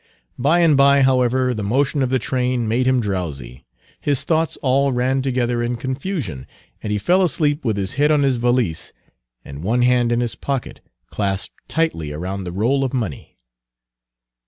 [0.39, 3.65] By and by, however, the motion of the train made him drowsy;
[3.99, 6.47] his thoughts all ran together in confusion;
[6.81, 8.93] and he fell asleep with his head on his valise,
[9.45, 13.37] and one hand in his pocket, clasped tightly around the roll of money.